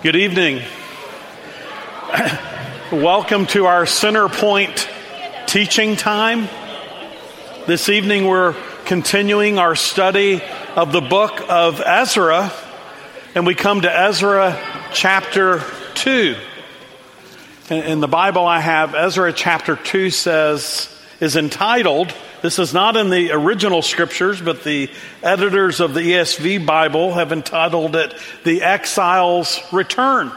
[0.00, 0.62] Good evening.
[2.92, 4.88] Welcome to our Center Point
[5.48, 6.48] teaching time.
[7.66, 10.40] This evening we're continuing our study
[10.76, 12.52] of the book of Ezra,
[13.34, 14.56] and we come to Ezra
[14.92, 15.64] chapter
[15.94, 16.36] 2.
[17.70, 23.10] In the Bible I have, Ezra chapter 2 says, is entitled, this is not in
[23.10, 24.90] the original scriptures, but the
[25.22, 28.14] editors of the ESV Bible have entitled it
[28.44, 30.30] The Exile's Return.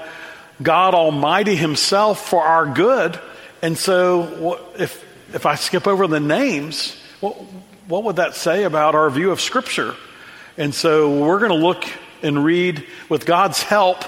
[0.62, 3.20] God Almighty Himself for our good.
[3.64, 5.04] And so if,
[5.34, 7.48] if I skip over the names, well,
[7.90, 9.96] what would that say about our view of Scripture?
[10.58, 11.84] And so we're going to look
[12.22, 14.04] and read with God's help,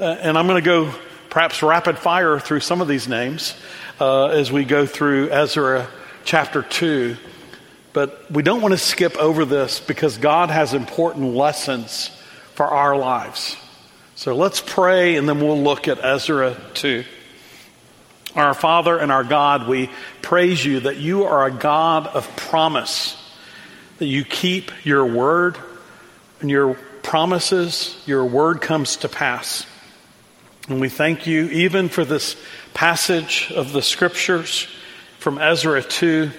[0.00, 0.92] uh, and I'm going to go
[1.28, 3.54] perhaps rapid fire through some of these names
[4.00, 5.86] uh, as we go through Ezra
[6.24, 7.16] chapter 2.
[7.92, 12.10] But we don't want to skip over this because God has important lessons
[12.54, 13.56] for our lives.
[14.16, 17.04] So let's pray and then we'll look at Ezra 2.
[18.34, 19.88] Our Father and our God, we
[20.20, 23.18] praise you that you are a God of promise
[24.00, 25.58] that you keep your word
[26.40, 29.66] and your promises, your word comes to pass.
[30.68, 32.34] And we thank you even for this
[32.72, 34.66] passage of the scriptures
[35.18, 36.30] from Ezra 2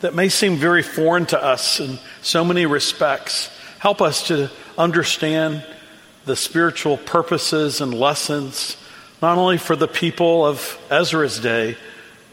[0.00, 3.50] that may seem very foreign to us in so many respects.
[3.80, 4.48] Help us to
[4.78, 5.66] understand
[6.24, 8.76] the spiritual purposes and lessons,
[9.20, 11.76] not only for the people of Ezra's day,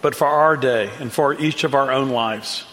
[0.04, 2.66] but for our day and for each of our own lives.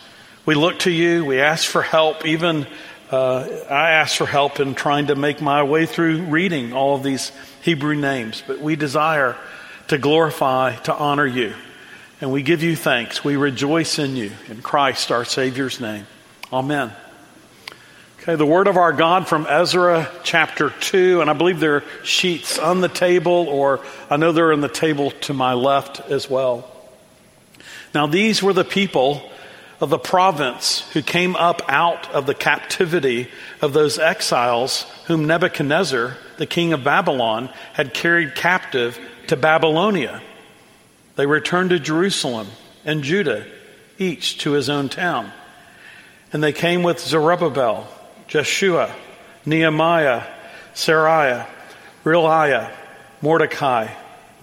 [0.48, 1.26] We look to you.
[1.26, 2.24] We ask for help.
[2.24, 2.66] Even
[3.10, 7.02] uh, I ask for help in trying to make my way through reading all of
[7.02, 8.42] these Hebrew names.
[8.46, 9.36] But we desire
[9.88, 11.52] to glorify, to honor you.
[12.22, 13.22] And we give you thanks.
[13.22, 14.32] We rejoice in you.
[14.48, 16.06] In Christ, our Savior's name.
[16.50, 16.94] Amen.
[18.22, 21.84] Okay, the word of our God from Ezra chapter 2, and I believe there are
[22.04, 26.30] sheets on the table, or I know they're on the table to my left as
[26.30, 26.66] well.
[27.94, 29.30] Now, these were the people
[29.80, 33.28] of the province who came up out of the captivity
[33.62, 40.20] of those exiles whom Nebuchadnezzar, the king of Babylon, had carried captive to Babylonia.
[41.16, 42.48] They returned to Jerusalem
[42.84, 43.46] and Judah,
[43.98, 45.32] each to his own town.
[46.32, 47.88] And they came with Zerubbabel,
[48.26, 48.94] Jeshua,
[49.46, 50.24] Nehemiah,
[50.74, 51.46] Seraiah,
[52.04, 52.72] Reelaiah,
[53.22, 53.88] Mordecai,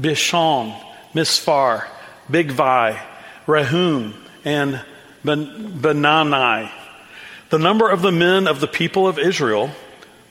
[0.01, 0.77] Bishon,
[1.13, 1.85] Mispar,
[2.29, 2.99] Bigvai,
[3.45, 4.13] Rehum,
[4.43, 4.83] and
[5.25, 6.71] Benani.
[7.49, 9.69] The number of the men of the people of Israel,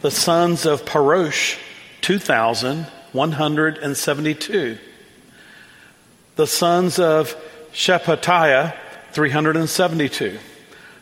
[0.00, 1.56] the sons of Parosh,
[2.02, 4.78] 2,172.
[6.36, 7.34] The sons of
[7.72, 8.74] Shephatiah,
[9.12, 10.38] 372.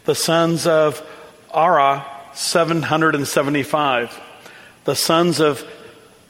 [0.05, 1.03] The sons of
[1.55, 2.05] Arah,
[2.35, 4.21] 775.
[4.85, 5.65] The sons of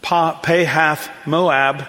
[0.03, 1.85] Pahath Moab,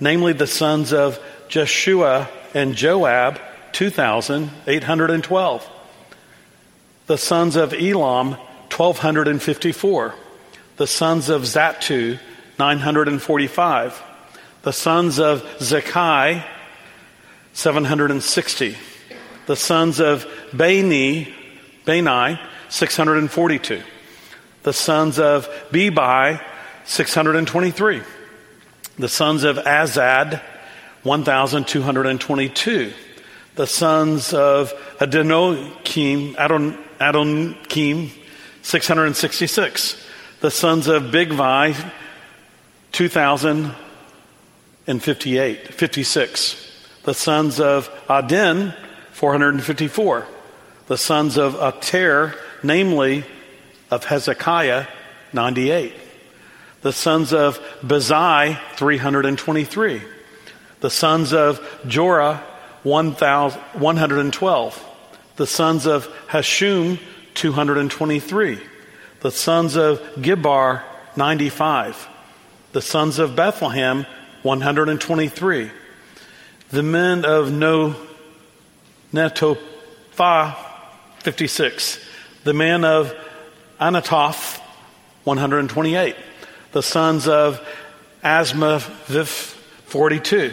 [0.00, 3.38] namely the sons of Jeshua and Joab,
[3.76, 5.70] 2,812.
[7.08, 8.30] The sons of Elam,
[8.74, 10.14] 1,254.
[10.78, 12.18] The sons of Zattu,
[12.58, 14.02] 945.
[14.62, 16.42] The sons of Zaccai,
[17.52, 18.78] 760.
[19.44, 21.34] The sons of Bani,
[21.84, 23.82] Bani, 642.
[24.62, 26.40] The sons of Bebai,
[26.86, 28.00] 623.
[28.98, 30.40] The sons of Azgad,
[31.02, 32.94] 1,222
[33.56, 38.10] the sons of Adonikim, Adon, Adonikim
[38.62, 40.06] 666.
[40.40, 41.74] The sons of Bigvai,
[42.92, 46.72] 2,058, 56.
[47.04, 48.74] The sons of Adin,
[49.12, 50.26] 454.
[50.88, 53.24] The sons of Ater, namely
[53.90, 54.86] of Hezekiah,
[55.32, 55.94] 98.
[56.82, 60.02] The sons of Bezai, 323.
[60.80, 62.42] The sons of Jorah,
[62.86, 64.84] 112.
[65.34, 67.00] The sons of Hashum,
[67.34, 68.60] 223.
[69.20, 70.84] The sons of Gibbar,
[71.16, 72.08] 95.
[72.70, 74.06] The sons of Bethlehem,
[74.44, 75.70] 123.
[76.70, 77.96] The men of No
[79.12, 80.56] Netophah,
[81.24, 82.04] 56.
[82.44, 83.12] The men of
[83.80, 84.60] Anathoth,
[85.24, 86.14] 128.
[86.70, 87.60] The sons of
[88.22, 89.56] Azmaveth,
[89.86, 90.52] 42.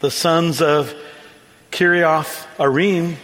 [0.00, 0.94] The sons of
[1.70, 3.16] Kiriath Arim,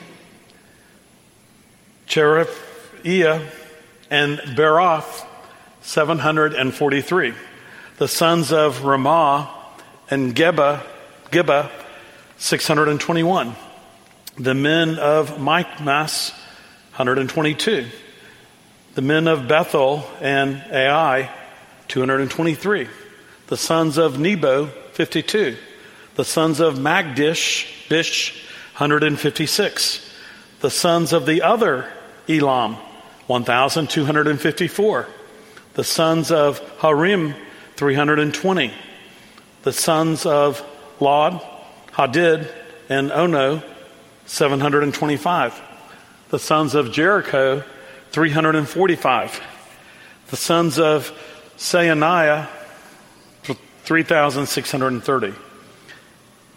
[2.07, 3.47] Cherephia,
[4.11, 5.27] and Beeroth,
[5.83, 7.35] 743.
[7.99, 9.51] The sons of Ramah
[10.11, 10.83] and Geba,
[11.31, 11.71] Geba
[12.39, 13.55] 621.
[14.39, 16.31] The men of Michmas,
[16.97, 17.87] 122.
[18.95, 21.31] The men of Bethel and Ai,
[21.89, 22.89] 223.
[23.47, 25.57] The sons of Nebo, 52.
[26.17, 28.33] The sons of Magdish, Bish,
[28.77, 30.15] 156.
[30.61, 31.91] The sons of the other
[32.29, 32.77] Elam,
[33.27, 35.09] 1,254.
[35.75, 37.35] The sons of Harim,
[37.77, 38.73] 320.
[39.63, 40.65] The sons of
[41.01, 41.41] Lod,
[41.93, 42.51] Hadid,
[42.89, 43.63] and Ono,
[44.27, 45.63] 725.
[46.29, 47.63] The sons of Jericho,
[48.11, 49.41] 345.
[50.29, 51.13] The sons of
[51.57, 52.49] Saaniah,
[53.85, 55.35] 3,630.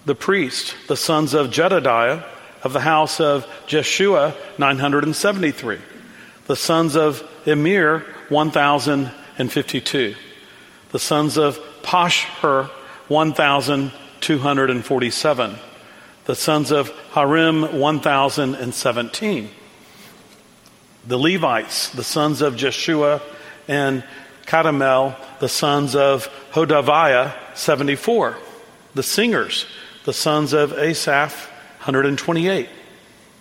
[0.05, 2.23] The priest, the sons of Jedediah,
[2.63, 5.77] of the house of Jeshua, 973.
[6.47, 10.15] The sons of Immer, 1,052.
[10.91, 12.69] The sons of Pashhur,
[13.07, 15.55] 1,247.
[16.25, 19.49] The sons of Harim, 1,017.
[21.07, 23.21] The Levites, the sons of Jeshua
[23.67, 24.03] and
[24.45, 28.37] Kadmiel, the sons of Hodaviah, 74.
[28.95, 29.67] The singers,
[30.05, 31.47] the sons of Asaph,
[31.79, 32.69] 128.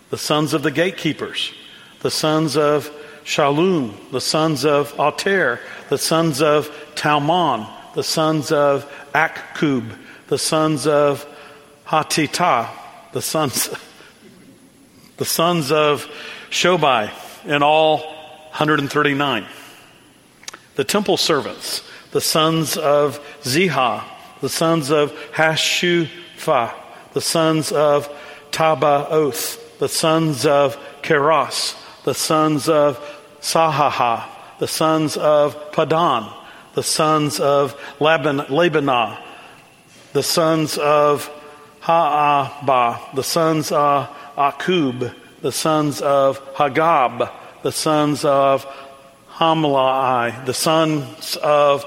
[0.09, 1.53] The sons of the gatekeepers,
[2.01, 2.91] the sons of
[3.23, 5.59] Shallum, the sons of Alter,
[5.89, 9.95] the sons of Talmon, the sons of Akkub,
[10.27, 11.27] the sons of
[11.85, 12.69] Hatita,
[13.13, 13.69] the sons,
[15.17, 16.07] the sons of
[16.49, 17.11] Shobai,
[17.45, 17.99] and all
[18.49, 19.45] 139.
[20.75, 24.03] The temple servants, the sons of Ziha,
[24.41, 25.11] the sons of
[26.39, 26.73] Hashupha,
[27.13, 28.09] the sons of
[28.51, 32.97] Tabaoth, the sons of Keros, the sons of
[33.41, 34.25] Sahaha,
[34.59, 36.33] the sons of Padon,
[36.73, 39.21] the sons of Laban, Labanah,
[40.13, 41.29] the sons of
[41.81, 47.31] Haabah, the sons of Akkub, the sons of Hagab,
[47.63, 48.65] the sons of
[49.31, 51.85] Hamlai, the sons of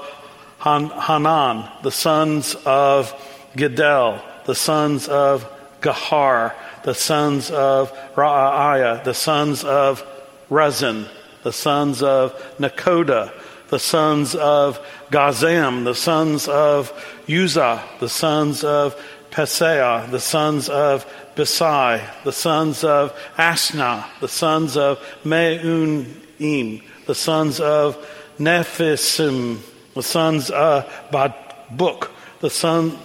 [0.59, 3.13] Han- Hanan, the sons of
[3.55, 5.49] Giddel, the sons of
[5.81, 6.53] Gahar,
[6.83, 10.05] the sons of Reaiah, the sons of
[10.49, 11.05] Rezin,
[11.43, 13.31] the sons of Nekoda,
[13.69, 14.79] the sons of
[15.11, 16.91] Gazam, the sons of
[17.27, 18.95] Uzzah, the sons of
[19.31, 21.05] Paseah, the sons of
[21.35, 27.97] Besai, the sons of Asnah, the sons of Meunim, the sons of
[28.37, 29.59] Nephisim,
[29.95, 32.11] the sons of Bakbuk,
[32.41, 32.97] the son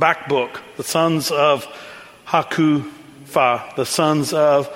[0.00, 1.66] Bakbuk, the sons of
[2.26, 4.68] Hakupha, the sons of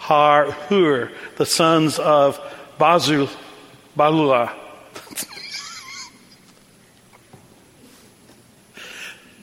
[0.00, 2.40] Harhur, the sons of
[2.80, 3.30] Bazul,
[3.96, 4.52] Balula,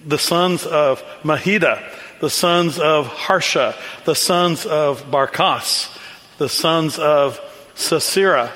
[0.06, 1.81] the sons of Mehida,
[2.19, 5.96] the sons of Harsha, the sons of Barkos,
[6.39, 7.39] the sons of
[7.75, 8.51] Sisera,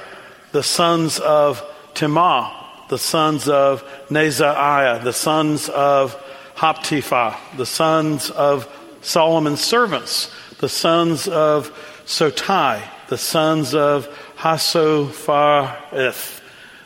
[0.54, 2.52] the sons of Temah,
[2.90, 6.24] the sons of Neziah, the sons of
[6.58, 8.68] Haptiphah, the sons of
[9.02, 11.72] Solomon's servants, the sons of
[12.08, 16.42] Sotai, the sons of Hassophereth,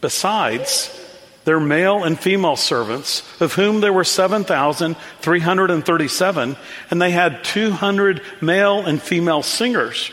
[0.00, 1.00] Besides,
[1.44, 6.56] their male and female servants, of whom there were 7,337,
[6.90, 10.10] and they had 200 male and female singers.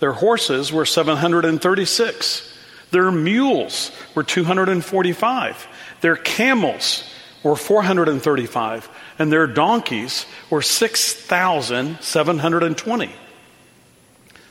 [0.00, 2.58] Their horses were 736.
[2.90, 5.68] Their mules were 245.
[6.00, 7.04] Their camels
[7.42, 8.88] were 435.
[9.18, 13.10] And their donkeys were 6,720.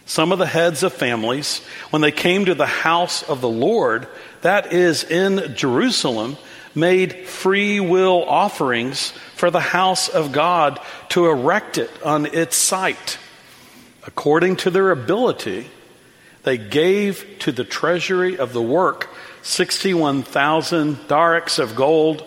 [0.06, 4.08] Some of the heads of families, when they came to the house of the Lord,
[4.41, 6.38] that is in Jerusalem,
[6.75, 13.18] made free will offerings for the house of God to erect it on its site.
[14.06, 15.70] According to their ability,
[16.44, 19.10] they gave to the treasury of the work
[19.44, 22.24] 61,000 darics of gold,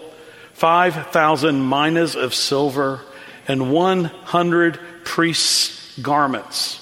[0.54, 3.00] 5,000 minas of silver,
[3.46, 6.80] and 100 priests' garments.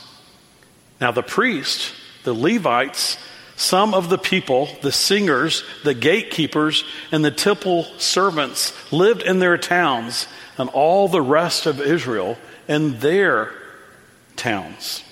[1.01, 3.19] Now, the priests, the Levites,
[3.57, 9.59] some of the people, the singers, the gatekeepers, and the temple servants lived in their
[9.59, 10.27] towns,
[10.59, 12.39] and all the rest of Israel
[12.69, 13.53] in their
[14.37, 15.03] towns.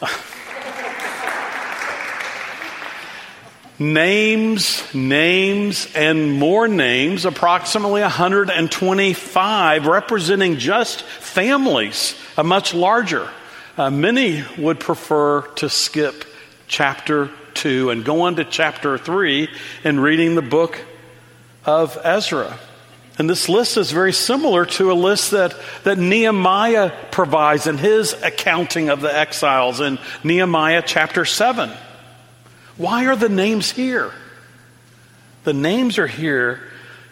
[3.80, 13.28] names, names, and more names, approximately 125, representing just families, a much larger.
[13.78, 16.26] Uh, many would prefer to skip
[16.68, 19.48] chapter 2 and go on to chapter 3
[19.82, 20.78] in reading the book
[21.64, 22.58] of Ezra.
[23.18, 28.12] And this list is very similar to a list that, that Nehemiah provides in his
[28.12, 31.70] accounting of the exiles in Nehemiah chapter 7.
[32.80, 34.10] Why are the names here?
[35.44, 36.62] The names are here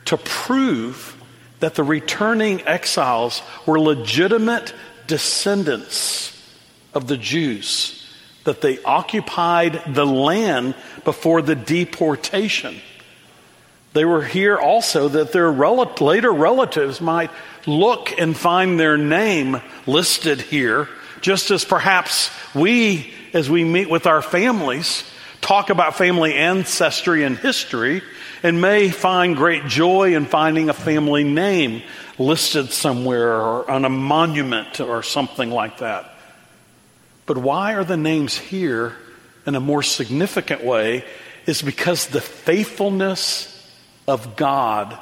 [0.07, 1.15] to prove
[1.61, 4.73] that the returning exiles were legitimate
[5.07, 6.35] descendants
[6.95, 8.03] of the Jews
[8.45, 12.81] that they occupied the land before the deportation.
[13.93, 17.31] They were here also that their rel- later relatives might
[17.67, 20.89] look and find their name listed here,
[21.21, 25.05] just as perhaps we, as we meet with our families,
[25.41, 28.03] talk about family ancestry and history,
[28.43, 31.83] and may find great joy in finding a family name
[32.19, 36.15] listed somewhere or on a monument or something like that.
[37.27, 38.97] But why are the names here
[39.47, 41.05] in a more significant way
[41.47, 43.55] is because the faithfulness
[44.07, 44.99] of God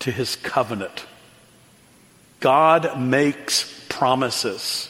[0.00, 1.06] to his covenant.
[2.40, 4.88] God makes promises.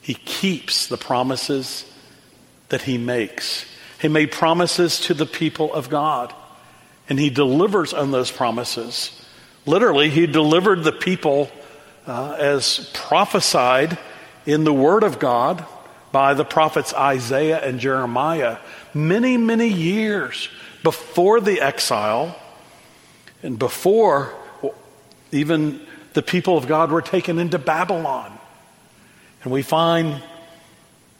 [0.00, 1.84] He keeps the promises
[2.70, 3.66] that he makes.
[4.00, 6.34] He made promises to the people of God,
[7.08, 9.24] and he delivers on those promises.
[9.66, 11.50] Literally, he delivered the people
[12.06, 13.98] uh, as prophesied
[14.46, 15.64] in the Word of God
[16.12, 18.58] by the prophets Isaiah and Jeremiah
[18.94, 20.48] many, many years
[20.82, 22.36] before the exile
[23.42, 24.34] and before
[25.30, 25.80] even
[26.14, 28.36] the people of God were taken into Babylon.
[29.42, 30.22] And we find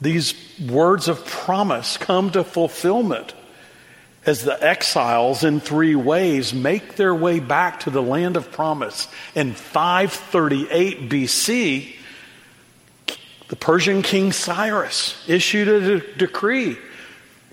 [0.01, 3.35] these words of promise come to fulfillment
[4.27, 9.09] as the exiles in three ways make their way back to the land of promise
[9.35, 11.97] in 538 BC
[13.51, 16.79] the Persian king Cyrus issued a de- decree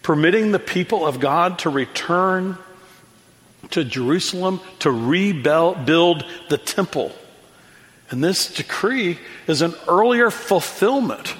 [0.03, 2.55] permitting the people of God to return
[3.71, 7.11] to Jerusalem to rebuild the temple.
[8.11, 11.35] And this decree is an earlier fulfillment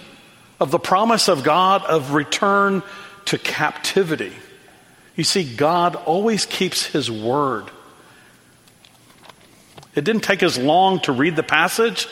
[0.60, 2.84] of the promise of God of return
[3.26, 4.34] to captivity.
[5.16, 7.66] You see, God always keeps his word.
[9.96, 12.08] It didn't take as long to read the passage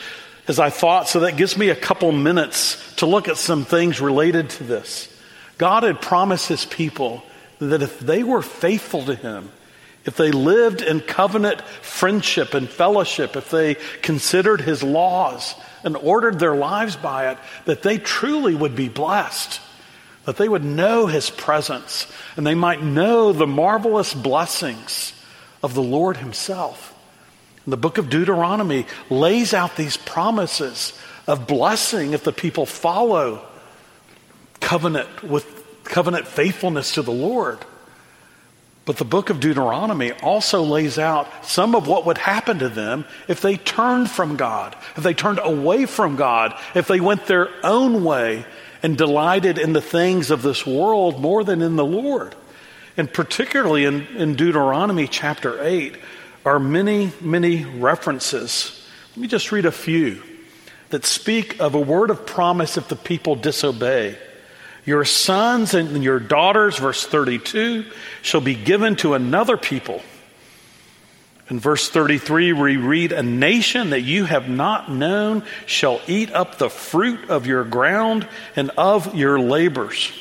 [0.47, 4.01] as I thought, so that gives me a couple minutes to look at some things
[4.01, 5.11] related to this.
[5.57, 7.23] God had promised his people
[7.59, 9.51] that if they were faithful to him,
[10.05, 16.39] if they lived in covenant friendship and fellowship, if they considered his laws and ordered
[16.39, 19.61] their lives by it, that they truly would be blessed.
[20.25, 25.13] that they would know his presence and they might know the marvelous blessings
[25.63, 26.91] of the Lord himself.
[27.67, 30.93] The book of Deuteronomy lays out these promises
[31.27, 33.43] of blessing if the people follow
[34.59, 35.45] covenant with
[35.83, 37.59] covenant faithfulness to the Lord.
[38.85, 43.05] But the book of Deuteronomy also lays out some of what would happen to them
[43.27, 47.49] if they turned from God, if they turned away from God, if they went their
[47.65, 48.45] own way
[48.83, 52.35] and delighted in the things of this world more than in the Lord.
[52.95, 55.97] And particularly in, in Deuteronomy chapter 8
[56.45, 58.87] are many, many references.
[59.11, 60.21] Let me just read a few
[60.89, 64.17] that speak of a word of promise if the people disobey.
[64.85, 67.85] Your sons and your daughters, verse 32,
[68.21, 70.01] shall be given to another people.
[71.49, 76.57] In verse 33, we read, A nation that you have not known shall eat up
[76.57, 80.11] the fruit of your ground and of your labors.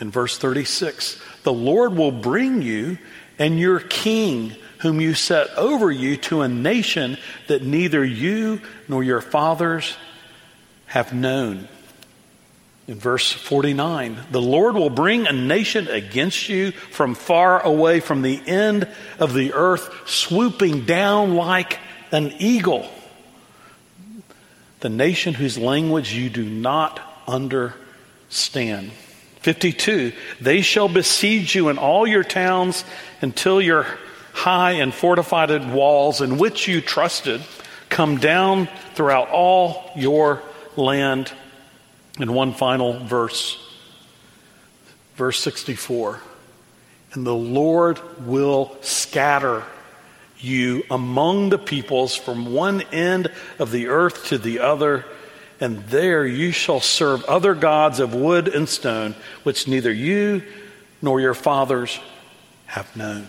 [0.00, 2.98] In verse 36, the Lord will bring you
[3.38, 7.16] and your king, whom you set over you, to a nation
[7.48, 9.96] that neither you nor your fathers
[10.86, 11.68] have known.
[12.86, 18.20] In verse 49, the Lord will bring a nation against you from far away from
[18.20, 18.86] the end
[19.18, 21.78] of the earth, swooping down like
[22.12, 22.86] an eagle.
[24.80, 28.92] The nation whose language you do not understand.
[29.40, 30.12] 52,
[30.42, 32.84] they shall besiege you in all your towns
[33.22, 33.86] until your
[34.34, 37.40] high and fortified walls in which you trusted
[37.88, 40.42] come down throughout all your
[40.76, 41.32] land
[42.18, 43.58] and one final verse,
[45.16, 46.20] verse 64.
[47.12, 49.64] And the Lord will scatter
[50.38, 55.04] you among the peoples from one end of the earth to the other,
[55.60, 60.42] and there you shall serve other gods of wood and stone, which neither you
[61.00, 61.98] nor your fathers
[62.66, 63.26] have known.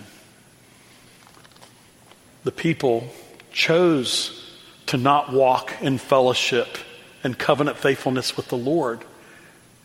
[2.43, 3.07] The people
[3.51, 4.41] chose
[4.87, 6.77] to not walk in fellowship
[7.25, 9.03] and covenant faithfulness with the Lord.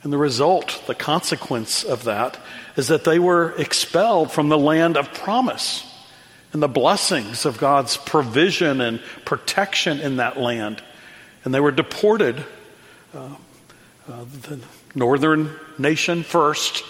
[0.03, 2.39] And the result, the consequence of that,
[2.77, 5.87] is that they were expelled from the land of promise
[6.53, 10.83] and the blessings of God's provision and protection in that land.
[11.45, 12.45] And they were deported.
[13.15, 13.31] Uh,
[14.09, 14.61] uh, the
[14.95, 16.85] northern nation first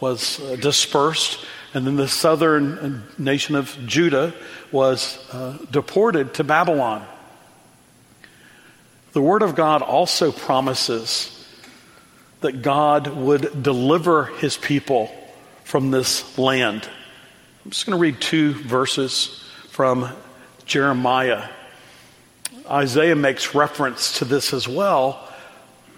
[0.00, 4.34] was uh, dispersed, and then the southern uh, nation of Judah
[4.72, 7.06] was uh, deported to Babylon.
[9.12, 11.46] The Word of God also promises
[12.40, 15.10] that God would deliver His people
[15.64, 16.88] from this land.
[17.62, 20.08] I'm just going to read two verses from
[20.64, 21.46] Jeremiah.
[22.70, 25.28] Isaiah makes reference to this as well,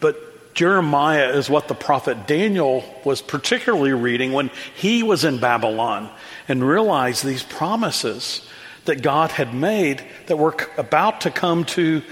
[0.01, 6.11] but Jeremiah is what the prophet Daniel was particularly reading when he was in Babylon
[6.49, 8.45] and realized these promises
[8.87, 12.03] that God had made that were about to come to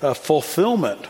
[0.00, 1.06] a fulfillment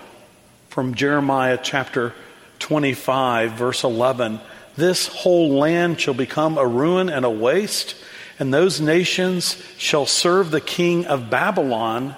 [0.68, 2.12] from Jeremiah chapter
[2.58, 4.40] 25, verse 11.
[4.76, 7.96] This whole land shall become a ruin and a waste,
[8.38, 12.16] and those nations shall serve the king of Babylon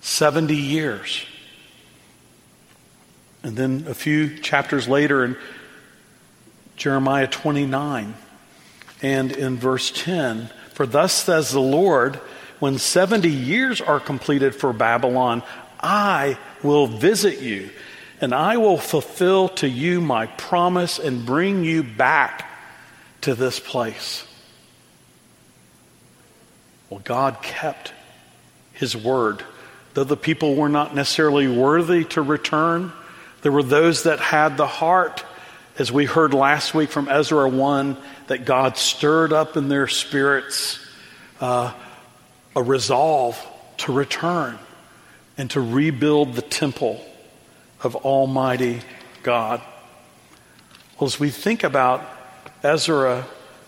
[0.00, 1.24] 70 years.
[3.42, 5.36] And then a few chapters later in
[6.76, 8.14] Jeremiah 29
[9.02, 12.20] and in verse 10 For thus says the Lord,
[12.60, 15.42] when 70 years are completed for Babylon,
[15.80, 17.70] I will visit you
[18.20, 22.50] and I will fulfill to you my promise and bring you back
[23.22, 24.26] to this place.
[26.90, 27.92] Well, God kept
[28.72, 29.44] his word.
[29.94, 32.92] Though the people were not necessarily worthy to return,
[33.42, 35.24] there were those that had the heart,
[35.78, 37.96] as we heard last week from Ezra 1,
[38.28, 40.78] that God stirred up in their spirits.
[41.40, 41.72] Uh,
[42.58, 43.40] a resolve
[43.76, 44.58] to return
[45.36, 47.00] and to rebuild the temple
[47.84, 48.80] of Almighty
[49.22, 49.62] God.
[50.98, 52.04] Well, as we think about
[52.64, 53.24] Ezra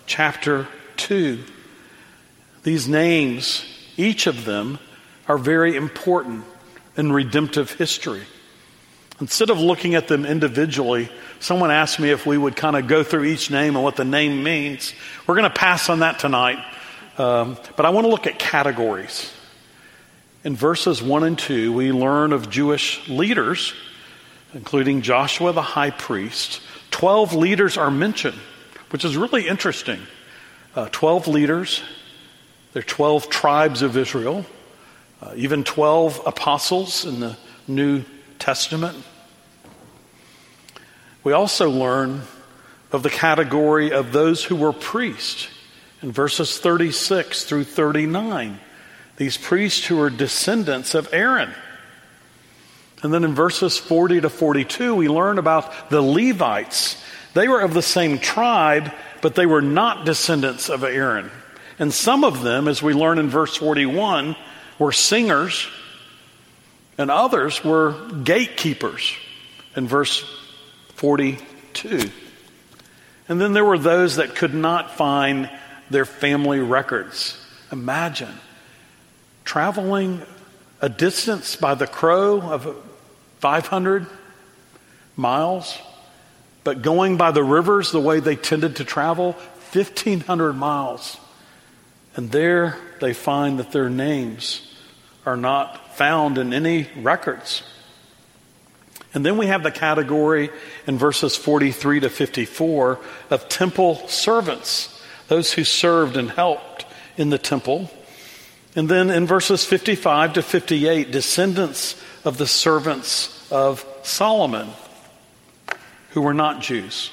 [0.06, 1.38] chapter 2,
[2.64, 3.64] these names,
[3.96, 4.80] each of them,
[5.28, 6.42] are very important
[6.96, 8.24] in redemptive history.
[9.20, 13.04] Instead of looking at them individually, someone asked me if we would kind of go
[13.04, 14.92] through each name and what the name means.
[15.28, 16.58] We're going to pass on that tonight.
[17.20, 19.30] Um, but I want to look at categories.
[20.42, 23.74] In verses 1 and 2, we learn of Jewish leaders,
[24.54, 26.62] including Joshua the high priest.
[26.90, 28.38] Twelve leaders are mentioned,
[28.88, 30.00] which is really interesting.
[30.74, 31.82] Uh, Twelve leaders,
[32.72, 34.46] they're 12 tribes of Israel,
[35.20, 37.36] uh, even 12 apostles in the
[37.68, 38.02] New
[38.38, 38.96] Testament.
[41.22, 42.22] We also learn
[42.92, 45.48] of the category of those who were priests
[46.02, 48.58] in verses 36 through 39.
[49.16, 51.52] These priests who are descendants of Aaron.
[53.02, 57.02] And then in verses 40 to 42, we learn about the Levites.
[57.34, 61.30] They were of the same tribe, but they were not descendants of Aaron.
[61.78, 64.36] And some of them, as we learn in verse 41,
[64.78, 65.66] were singers,
[66.98, 69.14] and others were gatekeepers
[69.76, 70.22] in verse
[70.96, 72.10] 42.
[73.28, 75.48] And then there were those that could not find
[75.90, 77.36] their family records.
[77.72, 78.34] Imagine
[79.44, 80.22] traveling
[80.80, 82.76] a distance by the crow of
[83.40, 84.06] 500
[85.16, 85.78] miles,
[86.64, 89.32] but going by the rivers the way they tended to travel,
[89.72, 91.16] 1,500 miles.
[92.16, 94.66] And there they find that their names
[95.26, 97.62] are not found in any records.
[99.12, 100.50] And then we have the category
[100.86, 103.00] in verses 43 to 54
[103.30, 104.99] of temple servants,
[105.30, 106.84] those who served and helped
[107.16, 107.88] in the temple.
[108.74, 114.68] And then in verses 55 to 58, descendants of the servants of Solomon
[116.10, 117.12] who were not Jews.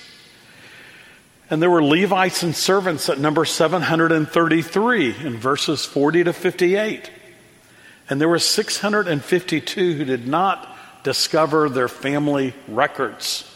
[1.50, 7.10] And there were Levites and servants at number 733 in verses 40 to 58.
[8.10, 10.71] And there were 652 who did not
[11.04, 13.48] discover their family records.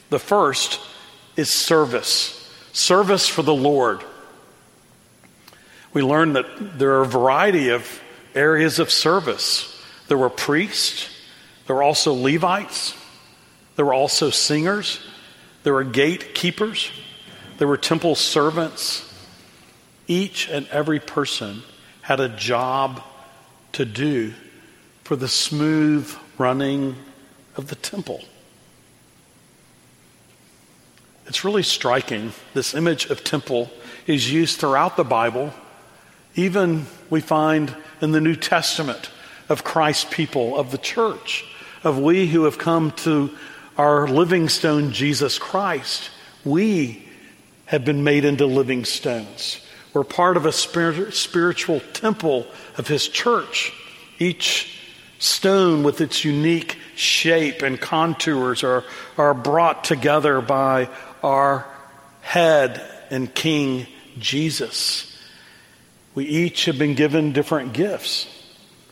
[0.08, 0.80] The first
[1.36, 4.02] is service, service for the Lord.
[5.92, 8.00] We learn that there are a variety of
[8.34, 9.70] areas of service.
[10.08, 11.08] There were priests,
[11.66, 12.94] there were also Levites,
[13.76, 15.00] there were also singers,
[15.62, 16.90] there were gatekeepers,
[17.58, 19.10] there were temple servants.
[20.06, 21.62] Each and every person
[22.02, 23.02] had a job
[23.72, 24.34] to do
[25.04, 26.96] for the smooth running
[27.56, 28.22] of the temple.
[31.26, 32.32] It's really striking.
[32.52, 33.70] This image of temple
[34.06, 35.52] is used throughout the Bible.
[36.34, 39.10] Even we find in the New Testament
[39.48, 41.44] of Christ's people, of the church,
[41.82, 43.30] of we who have come to
[43.76, 46.10] our living stone, Jesus Christ.
[46.44, 47.06] We
[47.66, 49.60] have been made into living stones.
[49.92, 53.72] We're part of a spiritual temple of His church.
[54.18, 54.78] Each
[55.18, 58.84] stone with its unique shape and contours are,
[59.16, 60.88] are brought together by
[61.24, 61.66] our
[62.20, 63.86] head and King
[64.18, 65.10] Jesus.
[66.14, 68.28] We each have been given different gifts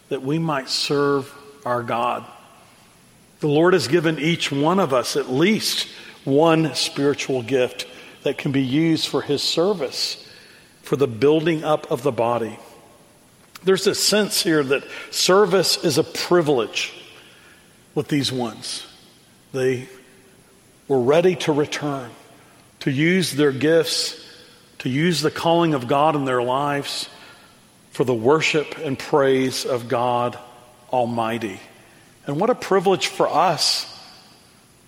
[0.09, 1.33] that we might serve
[1.65, 2.25] our God.
[3.41, 5.89] The Lord has given each one of us at least
[6.25, 7.87] one spiritual gift
[8.23, 10.29] that can be used for His service,
[10.83, 12.59] for the building up of the body.
[13.63, 16.93] There's a sense here that service is a privilege
[17.95, 18.87] with these ones.
[19.53, 19.89] They
[20.89, 22.11] were ready to return,
[22.83, 24.21] to use their gifts,
[24.79, 27.09] to use the calling of God in their lives
[27.93, 30.37] for the worship and praise of God
[30.93, 31.61] Almighty.
[32.27, 33.89] And what a privilege for us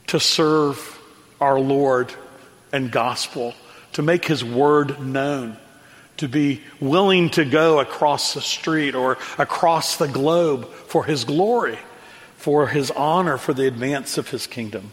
[0.09, 1.01] to serve
[1.41, 2.13] our Lord
[2.73, 3.55] and gospel,
[3.93, 5.57] to make his word known,
[6.17, 11.79] to be willing to go across the street or across the globe for his glory,
[12.39, 14.91] for his honor, for the advance of his kingdom.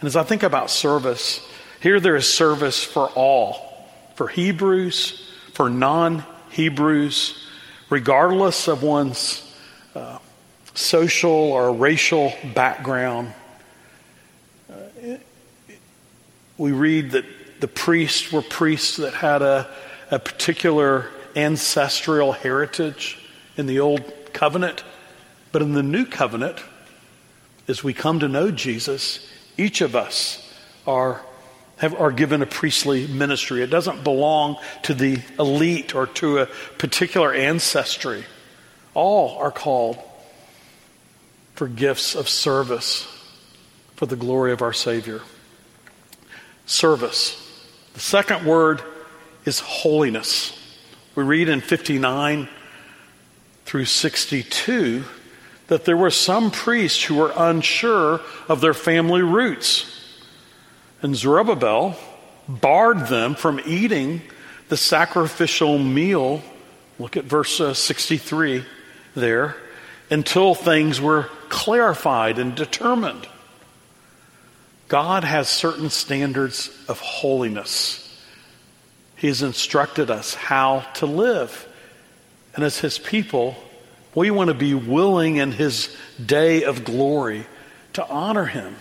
[0.00, 1.46] And as I think about service,
[1.80, 3.70] here there is service for all
[4.14, 7.48] for Hebrews, for non Hebrews,
[7.88, 9.56] regardless of one's
[9.94, 10.18] uh,
[10.74, 13.32] social or racial background.
[14.70, 15.16] Uh,
[16.58, 17.24] we read that
[17.60, 19.66] the priests were priests that had a,
[20.10, 23.18] a particular ancestral heritage
[23.56, 24.84] in the old covenant.
[25.52, 26.62] But in the new covenant,
[27.68, 30.54] as we come to know Jesus, each of us
[30.86, 31.22] are,
[31.80, 33.62] have, are given a priestly ministry.
[33.62, 38.24] It doesn't belong to the elite or to a particular ancestry.
[38.92, 39.98] All are called
[41.54, 43.06] for gifts of service
[43.96, 45.22] for the glory of our Savior.
[46.66, 47.36] Service.
[47.94, 48.82] The second word
[49.46, 50.56] is holiness.
[51.14, 52.48] We read in 59
[53.64, 55.04] through 62
[55.68, 59.99] that there were some priests who were unsure of their family roots.
[61.02, 61.96] And Zerubbabel
[62.48, 64.22] barred them from eating
[64.68, 66.42] the sacrificial meal.
[66.98, 68.64] Look at verse uh, 63
[69.14, 69.56] there.
[70.10, 73.28] Until things were clarified and determined.
[74.88, 78.06] God has certain standards of holiness.
[79.16, 81.68] He has instructed us how to live.
[82.54, 83.56] And as His people,
[84.14, 87.46] we want to be willing in his day of glory
[87.92, 88.76] to honor him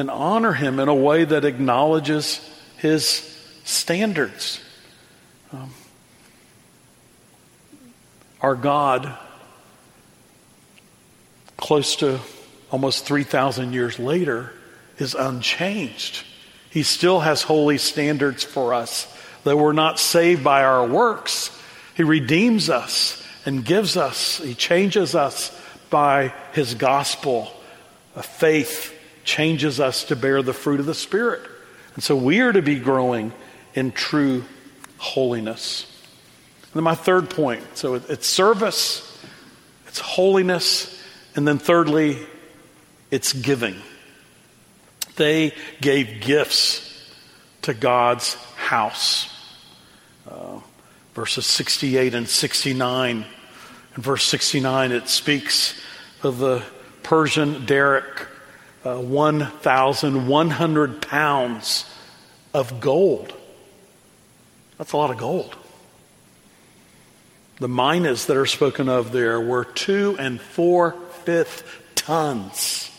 [0.00, 2.40] and honor him in a way that acknowledges
[2.78, 3.04] his
[3.64, 4.60] standards.
[5.52, 5.70] Um,
[8.40, 9.16] our God,
[11.56, 12.18] close to
[12.70, 14.52] almost 3,000 years later,
[14.98, 16.24] is unchanged.
[16.70, 19.06] He still has holy standards for us.
[19.44, 21.50] Though we're not saved by our works,
[21.96, 25.56] He redeems us and gives us, He changes us
[25.90, 27.52] by His gospel.
[28.16, 31.42] A faith changes us to bear the fruit of the Spirit.
[31.94, 33.32] And so we are to be growing
[33.74, 34.44] in true
[34.98, 35.86] holiness.
[36.62, 39.06] And then my third point so it's service,
[39.86, 40.96] it's holiness,
[41.34, 42.18] and then thirdly,
[43.10, 43.76] it's giving.
[45.16, 46.86] They gave gifts
[47.62, 49.28] to God's house.
[50.28, 50.60] Uh,
[51.14, 53.24] verses 68 and 69.
[53.96, 55.78] In verse 69, it speaks
[56.22, 56.62] of the
[57.02, 58.26] Persian daric,
[58.84, 61.84] uh, 1,100 pounds
[62.54, 63.34] of gold.
[64.78, 65.54] That's a lot of gold.
[67.58, 70.92] The minas that are spoken of there were two and four
[71.24, 71.62] fifth
[71.94, 72.90] tons.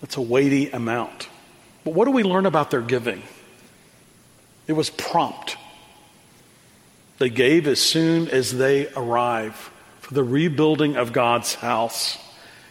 [0.00, 1.28] That's a weighty amount.
[1.84, 3.22] But what do we learn about their giving?
[4.66, 5.58] It was prompt.
[7.18, 12.16] They gave as soon as they arrive for the rebuilding of God's house.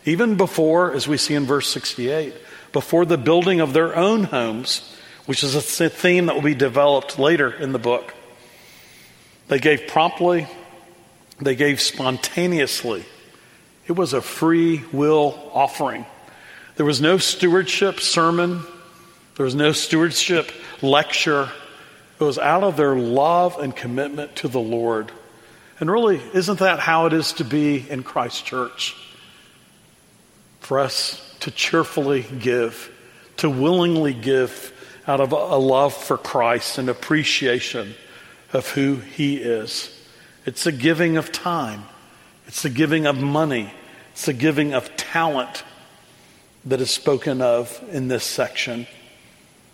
[0.06, 2.34] Even before, as we see in verse 68,
[2.72, 7.18] before the building of their own homes, which is a theme that will be developed
[7.18, 8.14] later in the book.
[9.48, 10.48] They gave promptly,
[11.40, 13.06] they gave spontaneously.
[13.88, 16.06] It was a free will offering.
[16.76, 18.64] There was no stewardship sermon,
[19.36, 21.50] there was no stewardship lecture.
[22.20, 25.12] It was out of their love and commitment to the Lord.
[25.80, 28.96] And really, isn't that how it is to be in Christ Church?
[30.64, 32.90] For us to cheerfully give,
[33.38, 34.72] to willingly give
[35.06, 37.96] out of a love for Christ and appreciation
[38.54, 39.94] of who He is.
[40.46, 41.84] It's a giving of time,
[42.48, 43.74] it's a giving of money,
[44.14, 45.66] it's a giving of talent
[46.64, 48.88] that is spoken of in this section.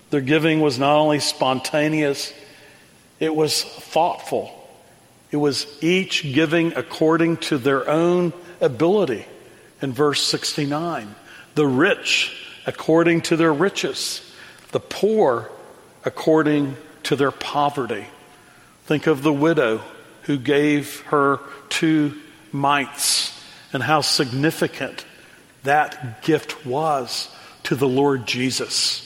[0.10, 2.34] Their giving was not only spontaneous,
[3.20, 4.52] it was thoughtful.
[5.30, 9.28] It was each giving according to their own ability
[9.82, 11.16] in verse 69.
[11.56, 14.32] The rich according to their riches,
[14.72, 15.50] the poor
[16.06, 18.06] according to their poverty.
[18.86, 19.82] Think of the widow
[20.24, 21.40] who gave her
[21.70, 22.16] two
[22.52, 23.36] mites
[23.74, 25.06] and how significant
[25.64, 27.30] that gift was
[27.64, 29.06] to the Lord Jesus.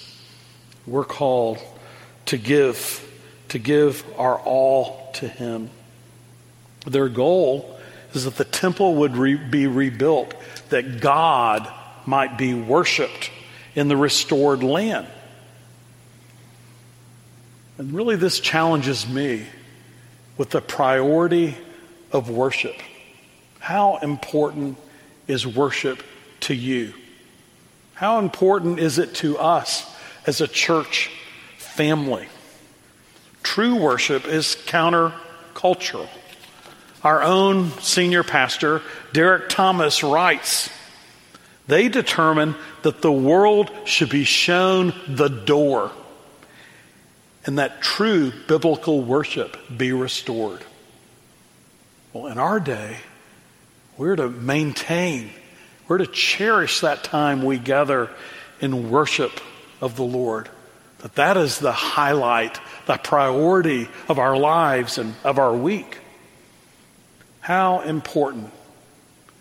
[0.86, 1.60] We're called
[2.26, 3.10] to give,
[3.50, 5.70] to give our all to Him.
[6.86, 7.80] Their goal
[8.14, 10.34] is that the temple would re- be rebuilt,
[10.70, 11.72] that God
[12.06, 13.32] might be worshiped
[13.76, 15.08] in the restored land.
[17.78, 19.46] And really, this challenges me
[20.38, 21.56] with the priority
[22.12, 22.76] of worship.
[23.60, 24.78] How important
[25.28, 26.04] is worship
[26.42, 26.94] to you?
[27.94, 29.90] How important is it to us
[30.28, 31.10] as a church
[31.58, 32.28] family?
[33.42, 36.10] True worship is countercultural.
[37.04, 40.70] Our own senior pastor, Derek Thomas, writes
[41.68, 45.92] They determine that the world should be shown the door
[47.46, 50.64] and that true biblical worship be restored.
[52.14, 52.98] Well, in our day,
[53.98, 55.30] we're to maintain,
[55.88, 58.10] we're to cherish that time we gather
[58.62, 59.42] in worship
[59.82, 60.50] of the Lord.
[61.00, 65.98] That that is the highlight, the priority of our lives and of our week.
[67.44, 68.52] How important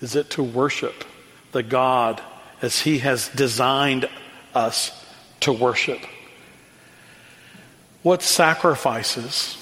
[0.00, 1.04] is it to worship
[1.52, 2.20] the God
[2.60, 4.08] as He has designed
[4.56, 4.90] us
[5.38, 6.00] to worship?
[8.02, 9.56] What sacrifices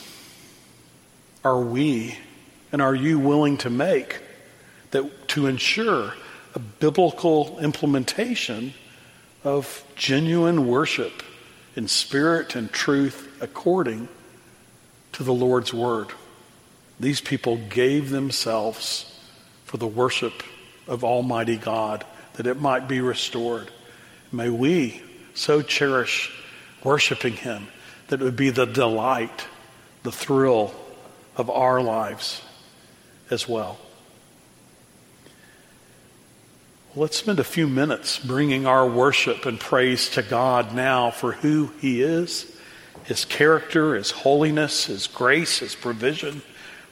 [1.45, 2.17] are we
[2.73, 4.23] and are you willing to make
[4.93, 6.15] that to ensure
[6.55, 8.73] a biblical implementation
[9.45, 11.23] of genuine worship
[11.77, 14.09] in spirit and truth according
[15.13, 16.09] to the Lord's word?
[17.01, 19.19] These people gave themselves
[19.65, 20.43] for the worship
[20.87, 23.71] of Almighty God that it might be restored.
[24.31, 26.31] May we so cherish
[26.85, 27.69] worshiping Him
[28.09, 29.47] that it would be the delight,
[30.03, 30.75] the thrill
[31.37, 32.43] of our lives
[33.31, 33.79] as well.
[36.95, 41.71] Let's spend a few minutes bringing our worship and praise to God now for who
[41.81, 42.55] He is,
[43.05, 46.43] His character, His holiness, His grace, His provision.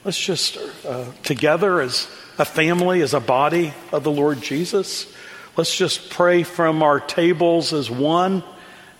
[0.05, 2.07] Let's just, uh, together as
[2.37, 5.13] a family, as a body of the Lord Jesus,
[5.57, 8.41] let's just pray from our tables as one,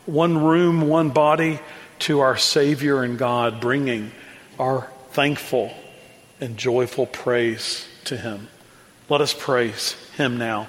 [0.05, 1.61] one room, one body
[1.99, 4.11] to our Savior and God, bringing
[4.59, 5.73] our thankful
[6.41, 8.49] and joyful praise to Him.
[9.07, 10.67] Let us praise Him now.